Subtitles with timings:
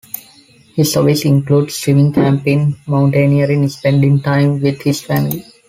[0.75, 5.43] His hobbies include: swimming, camping, mountaineering, spending time with his family.